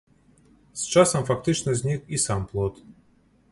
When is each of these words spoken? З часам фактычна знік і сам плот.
З 0.83 0.87
часам 0.95 1.27
фактычна 1.29 1.77
знік 1.83 2.01
і 2.19 2.23
сам 2.27 2.49
плот. 2.53 2.83